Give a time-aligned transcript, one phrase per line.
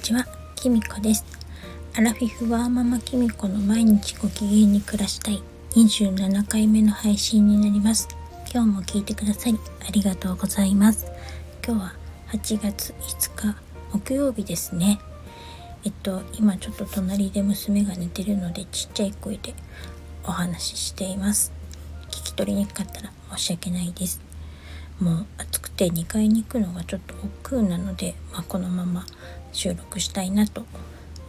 [0.00, 0.26] ちは、
[0.56, 1.26] きみこです。
[1.94, 5.42] アラフィフワーママきみこの毎日ご機嫌に暮らしたい
[5.72, 8.08] 27回目の配信になります。
[8.50, 11.06] 今日も聞いてくださりありがとうございます。
[11.62, 11.92] 今日は
[12.32, 13.56] 8月5日
[13.92, 14.98] 木曜日ですね。
[15.84, 19.52] えっと、今ちょっと隣で娘が寝てるのでちっちゃい声で
[20.24, 21.52] お話ししています。
[22.08, 24.29] 聞き取りにくかったら申し訳ないです。
[25.00, 29.06] もう暑くて2階に行くのがちょっと億劫なので、まあ、このまま
[29.52, 30.64] 収録したいなと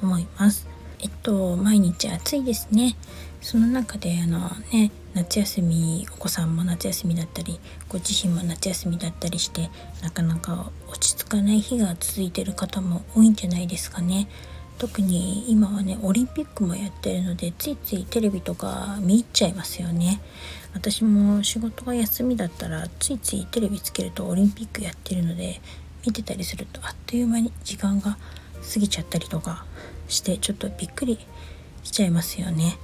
[0.01, 0.67] 思います。
[0.99, 2.95] えっと毎日暑いですね。
[3.41, 9.69] その中であのね夏休みお子さんも夏休みだったりご自身も夏休みだったりして
[10.03, 14.27] なかなか落ち着かない日が続いてる方も多いんじゃないですかね。
[14.81, 20.19] 特に今はねオリンピックもやってるのでついついテレビとか見入っちゃいますよね。
[20.73, 25.61] 私も仕事が休みだったらついついテレビつけるとオリンピックやってるので
[26.03, 28.17] 見てたりするとあっという間に時間が
[28.73, 29.65] 過ぎちゃったりとか
[30.07, 31.19] してちょっとびっくり
[31.83, 32.75] しちゃいますよね。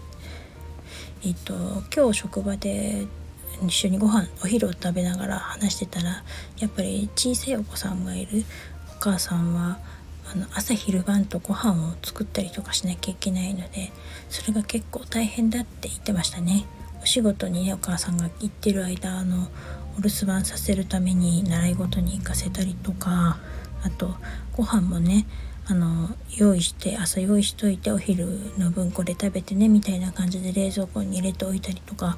[1.25, 1.55] えっと
[1.95, 3.07] 今日職場で
[3.65, 6.23] 一緒にご飯お昼を食べながら話してたら
[6.59, 8.45] やっぱり小さいお子さんがいる。
[8.97, 9.79] お母さんは
[10.31, 13.91] あの朝昼晩とご飯を作ったりとかしなきゃいけないので
[14.29, 16.65] それが結構大変だって言ってましたね
[17.01, 19.47] お仕事にねお母さんが行ってる間あの
[19.97, 23.39] お留守番させるために習い事に行かせたりとか
[23.83, 24.15] あと
[24.55, 25.25] ご飯もね
[25.69, 32.17] あの用意して朝用意しといてお昼の分これ食べてねみたいな感じで冷蔵庫に入れておいたりとか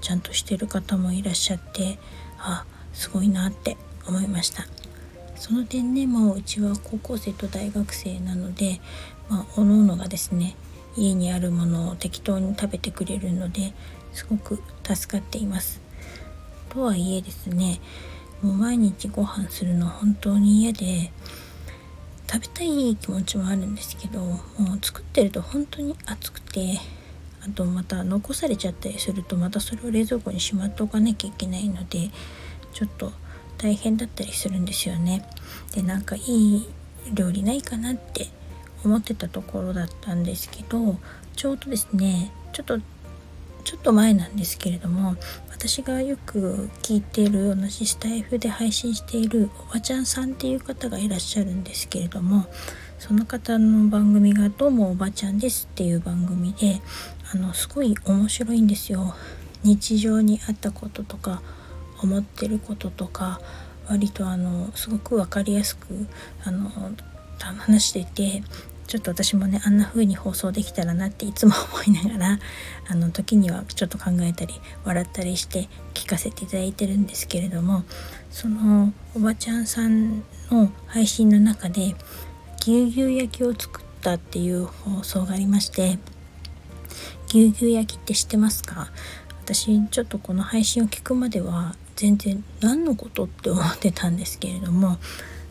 [0.00, 1.98] ちゃんとしてる方もいらっしゃって
[2.38, 4.77] あすごいなって思いました。
[5.38, 8.80] その点ねもううちは高校生と大学生なので、
[9.28, 10.56] まあ、おのおのがですね
[10.96, 13.72] 家にあるものを適当に食べてくれるので
[14.12, 15.80] すごく助かっています。
[16.70, 17.80] とはいえですね
[18.42, 21.10] もう毎日ご飯するの本当に嫌で
[22.30, 24.38] 食べたい気持ちもあるんですけども
[24.80, 26.78] う作ってると本当に暑くて
[27.44, 32.10] あとまた残されちゃったりするとまたそれを冷蔵庫にしまっておかなきゃいけないので
[32.74, 33.12] ちょっと
[33.58, 35.28] 大変だったりするんですよね。
[35.74, 36.68] でなんかいい
[37.12, 38.28] 料理ないかなって
[38.84, 40.98] 思ってたところだったんですけど
[41.34, 42.78] ちょうどですねちょっと
[43.64, 45.16] ちょっと前なんですけれども
[45.50, 52.46] 私がよく聞いている同じスタイフで配信しているおばちゃんさんっていう方がいらっしゃるんですけれども
[52.98, 56.80] その方の番組が「どうもおばちゃんです」っていう番組で
[57.32, 59.14] あのすごい面白いんですよ。
[59.64, 61.42] 日常にあったこととか
[62.02, 63.40] 思ってることとか
[63.88, 66.06] 割とあのすごく分かりやすく
[66.44, 66.70] あの
[67.38, 68.42] 話してて
[68.86, 72.38] ちょっと私もねあんな風に放送できたらなっていつも思いながら
[72.88, 74.54] あの時にはちょっと考えたり
[74.84, 77.84] 笑ったりして聞かせていただいてるんですけれども
[78.30, 80.20] そのおばちゃんさん
[80.50, 81.94] の配信の中で
[82.64, 85.98] ぎゅうぎゅう焼きを作ったっていう放送がありまして
[87.28, 88.88] ぎゅうぎゅう焼きって知ってますか？
[89.44, 94.98] 私ちょっとこの配信を聞くまでは全然何のことって思ってたんですけれども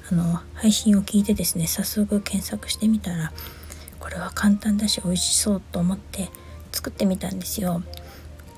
[0.09, 3.33] あの配信を聞いてですね早速検索してみたら
[3.99, 6.29] これは簡単だし美味しそうと思って
[6.71, 7.83] 作ってみたんですよ。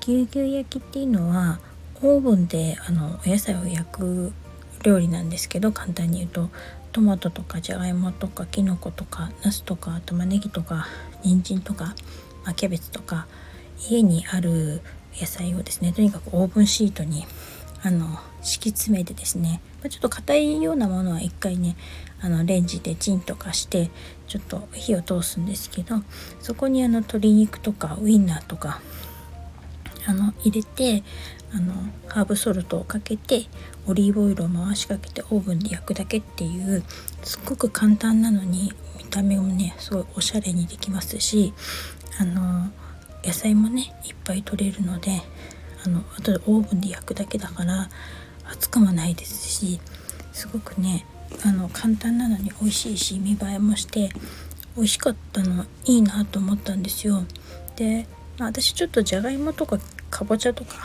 [0.02, 1.58] ぎゅうぎゅう焼きっていうのは
[2.00, 4.32] オーブンであのお野菜を焼く
[4.84, 6.48] 料理なんですけど簡単に言うと
[6.92, 10.86] トマトとかじゃがいもとかきのことかナスとか玉ねぎとか
[11.24, 11.86] 人参とか、
[12.44, 13.26] まあ、キャベツとか
[13.90, 14.80] 家にある
[15.20, 17.26] 野菜をですねとにかくオーブンシートに
[17.82, 21.76] あの敷き詰めてですねちょっと硬いようなものは一回ね
[22.20, 23.90] あのレンジでチンとかして
[24.26, 26.02] ちょっと火を通すんですけど
[26.40, 28.80] そこにあの鶏肉とかウインナーとか
[30.06, 31.02] あの入れて
[31.52, 31.72] あの
[32.08, 33.46] ハーブソルトをかけて
[33.86, 36.84] オリーブオイルを回しかけてオーブンで焼くだけっていう
[37.22, 41.52] すっごく簡単なのに見た目もねすごいおしゃれにできますし
[42.20, 42.70] あの
[43.24, 45.22] 野菜もねいっぱい取れるので
[45.84, 47.88] あのあとでオーブンで焼くだけだから
[48.44, 49.80] 熱くもないですし
[50.32, 51.06] すごくね
[51.44, 54.10] あの簡単なのに美味しいし見栄えもして
[54.76, 57.24] 美味しかったのいいなと思ったんですよ。
[57.76, 58.06] で、
[58.38, 59.78] まあ、私ちょっとじゃがいもとか
[60.10, 60.76] かぼちゃとか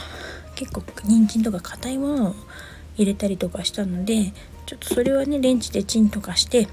[0.55, 2.35] 結構人参とか硬いものを
[2.97, 4.33] 入れたりとかしたので
[4.65, 6.67] ちょっとそれはねレンジでチンとかして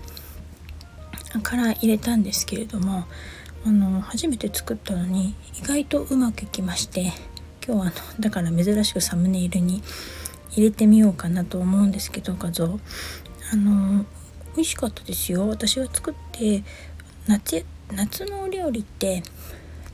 [1.42, 3.04] から入れたんですけれども
[3.64, 7.12] あの初めて作ったのに意外とうまくいきまして
[7.64, 9.82] 今日はあのだから珍しくサムネイルに
[10.50, 12.78] 入れてみようかなと思うんですけど画像
[13.52, 14.04] あの
[14.54, 16.64] 美味しかったですよ私が作って
[17.26, 19.22] 夏夏のお料理って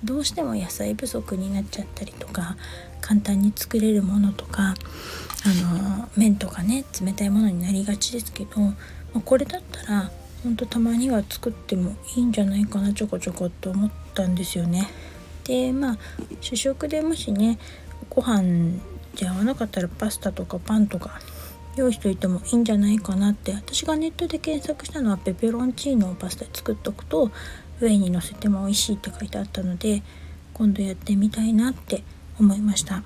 [0.02, 2.56] どうしても野菜不足になっちゃったりとか
[3.00, 4.74] 簡単に作れるものとか
[5.44, 10.10] あの麺とかね冷たいものになりがちですけどこれだったら
[10.42, 14.88] ほんとたまには作ってもいいんじゃないかなちょこちょこっと思ったんですよね。
[15.48, 15.98] でまあ
[16.40, 17.58] 主食でもしね
[18.08, 18.78] ご飯
[19.14, 21.18] じゃ合わなかったらパスタとかパンとか
[21.76, 27.30] 用意しといてもいいんじゃないかなって私がネットで検索したのはペペロンチーノをパスタで作っとくと
[27.80, 30.02] 上に乗せても美味しいって書いてあったので
[30.52, 32.02] 今度やってみたいなって
[32.38, 33.02] 思いました。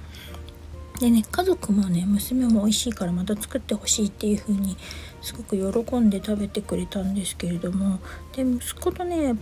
[1.00, 4.76] でね家族もね娘も美味しいからまた作ってほしいっていう風に
[5.20, 7.98] すごく喜んで食べてくれたんですけれども
[8.34, 9.34] で息子とね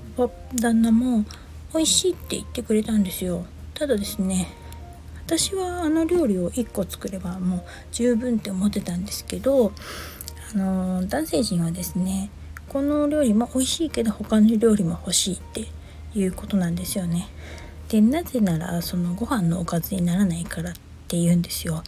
[0.54, 1.24] 旦那も
[1.72, 3.44] 美味しいって言ってくれたんですよ
[3.74, 4.48] ただですね
[5.26, 7.62] 私はあの料理を1個作ればもう
[7.92, 9.72] 十分って思ってたんですけど
[10.52, 12.30] あの男性陣はですね
[12.68, 15.66] この料理も美味しいけど他の料理も欲しいって
[16.14, 17.28] いうことなんですよね。
[17.88, 20.74] でなぜならそのご飯のおかずにならないからっ
[21.08, 21.82] て言うんですよ。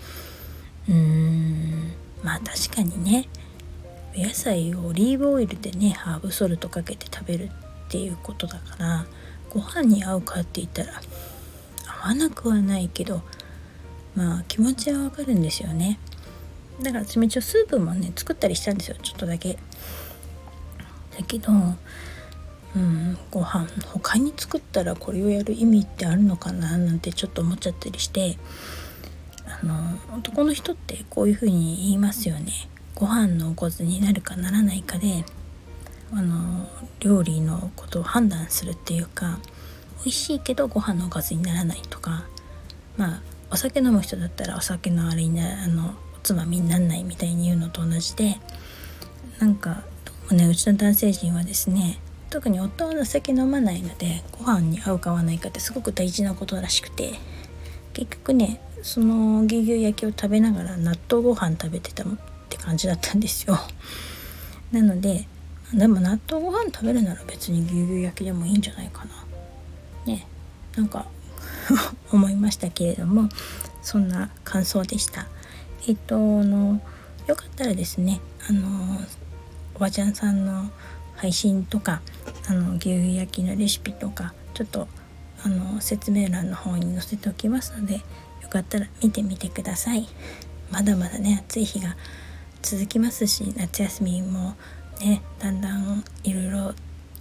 [0.88, 1.92] うーん
[2.22, 3.28] まあ確かにね
[4.16, 7.48] お野菜をオリーブオイルでねハーブソルトかけて食べるっ
[7.88, 9.06] ていうことだから
[9.50, 11.00] ご飯に合うかって言ったら
[12.04, 13.22] 合わなくはないけど
[14.14, 15.98] まあ気持ちはわかるんですよね。
[16.82, 18.96] だから私も一応スープもね作ったりしたんですよ。
[19.02, 19.54] ちょっとだけ。
[19.54, 21.52] だけど
[22.74, 28.38] うんご飯他に作ったらこれをやる意味ってあるのかななんてちょっと思っちゃったりして
[29.46, 29.76] あの
[30.16, 32.52] 男の人ってこういう風に言いますよね。
[32.94, 35.24] ご飯のおかずになるかならないかで
[36.14, 36.68] あの
[37.00, 39.38] 料理のことを判断するっていうか
[40.04, 42.24] 美味しいけどご飯のおかずにならないとか
[42.96, 48.38] まあお酒飲む人だったらお酒のあれになあのおつまみになんないみたいに言うのと同じで
[49.38, 49.82] なんか
[50.30, 51.98] ねうちの男性陣はですね
[52.30, 57.14] 特に夫はお酒飲まないのでご飯に合うか合わないかってすごく大事なことらしくて
[57.92, 62.06] 結局ねその牛乳焼きを食べながら納豆ご飯食べてたっ
[62.48, 63.58] て感じだったんですよ。
[64.72, 65.28] なので
[65.74, 69.10] でも納豆ご飯食べるなら別に牛乳焼きでもいいんじゃないかな。
[70.06, 70.26] ね。
[70.76, 71.06] なんか
[72.12, 73.28] 思いましたけれども
[73.82, 75.26] そんな感想でした。
[75.88, 76.80] えっとあの
[77.26, 79.00] よかったらですねあの
[79.74, 80.70] おばちゃんさんの
[81.16, 82.02] 配信とか
[82.48, 84.88] あの牛乳焼きのレシピとかちょっと
[85.44, 87.94] あの説明欄の方に載せておきますので
[88.42, 90.06] よかったら見てみてください。
[90.70, 91.96] まだまだね暑い日が
[92.62, 94.54] 続きますし夏休みも
[95.02, 96.74] ねだんだんいろいろ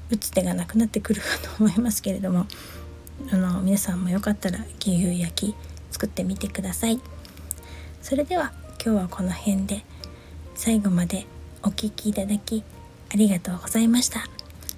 [0.09, 2.45] 打つ手がなくなってくるかと思いますけれども
[3.31, 5.55] あの皆さんもよかったら牛乳焼き
[5.91, 6.99] 作ってみてください。
[8.01, 8.51] それでは
[8.83, 9.83] 今日はこの辺で
[10.55, 11.25] 最後まで
[11.61, 12.63] お聴きいただき
[13.13, 14.25] ありがとうございました。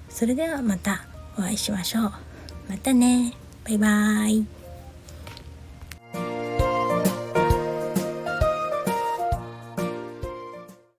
[0.08, 1.06] それではまた
[1.38, 2.12] お会いしましょう。
[2.68, 3.32] またね。
[3.64, 4.63] バイバーイ。